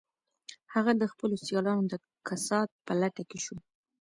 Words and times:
هغه 0.73 0.91
د 1.01 1.03
خپلو 1.11 1.35
سیالانو 1.45 1.83
د 1.91 1.93
کسات 2.27 2.69
په 2.85 2.93
لټه 3.01 3.23
کې 3.29 3.39
شو 3.45 3.55